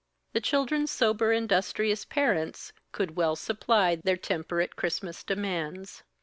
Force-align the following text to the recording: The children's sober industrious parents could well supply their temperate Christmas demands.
The 0.33 0.41
children's 0.41 0.89
sober 0.89 1.31
industrious 1.31 2.05
parents 2.05 2.73
could 2.91 3.15
well 3.15 3.35
supply 3.35 3.97
their 3.97 4.17
temperate 4.17 4.75
Christmas 4.75 5.23
demands. 5.23 6.01